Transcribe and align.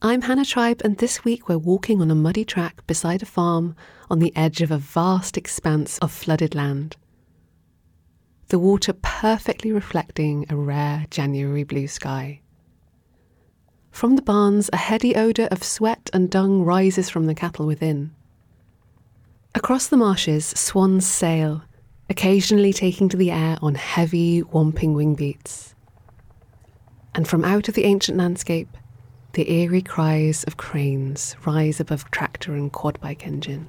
I'm 0.00 0.22
Hannah 0.22 0.44
Tribe, 0.44 0.80
and 0.84 0.96
this 0.96 1.24
week 1.24 1.48
we're 1.48 1.58
walking 1.58 2.00
on 2.00 2.08
a 2.08 2.14
muddy 2.14 2.44
track 2.44 2.86
beside 2.86 3.20
a 3.20 3.26
farm 3.26 3.74
on 4.08 4.20
the 4.20 4.32
edge 4.36 4.62
of 4.62 4.70
a 4.70 4.78
vast 4.78 5.36
expanse 5.36 5.98
of 5.98 6.12
flooded 6.12 6.54
land. 6.54 6.94
The 8.46 8.60
water 8.60 8.92
perfectly 8.92 9.72
reflecting 9.72 10.46
a 10.48 10.54
rare 10.54 11.06
January 11.10 11.64
blue 11.64 11.88
sky. 11.88 12.42
From 13.90 14.14
the 14.14 14.22
barns, 14.22 14.70
a 14.72 14.76
heady 14.76 15.16
odour 15.16 15.48
of 15.50 15.64
sweat 15.64 16.10
and 16.12 16.30
dung 16.30 16.62
rises 16.62 17.10
from 17.10 17.26
the 17.26 17.34
cattle 17.34 17.66
within. 17.66 18.14
Across 19.56 19.88
the 19.88 19.96
marshes, 19.96 20.46
swans 20.46 21.08
sail, 21.08 21.64
occasionally 22.08 22.72
taking 22.72 23.08
to 23.08 23.16
the 23.16 23.32
air 23.32 23.58
on 23.60 23.74
heavy, 23.74 24.42
whomping 24.42 24.94
wing 24.94 25.16
beats. 25.16 25.74
And 27.16 27.26
from 27.26 27.44
out 27.44 27.66
of 27.66 27.74
the 27.74 27.84
ancient 27.84 28.16
landscape, 28.16 28.68
the 29.32 29.50
eerie 29.50 29.82
cries 29.82 30.44
of 30.44 30.56
cranes 30.56 31.36
rise 31.44 31.80
above 31.80 32.10
tractor 32.10 32.54
and 32.54 32.72
quad 32.72 33.00
bike 33.00 33.26
engine. 33.26 33.68